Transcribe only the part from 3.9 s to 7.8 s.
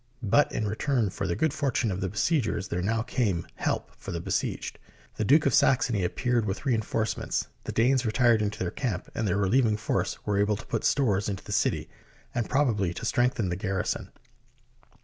for the besieged. The Duke of Saxony appeared with reinforcements, the